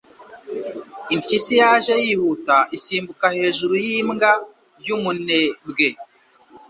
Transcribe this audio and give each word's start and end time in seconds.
Impyisi 1.13 1.53
yaje 1.61 1.93
yihuta 2.05 2.55
isimbuka 2.77 3.27
hejuru 3.37 3.73
yimbwa 3.85 4.31
yumunebwe. 4.87 5.89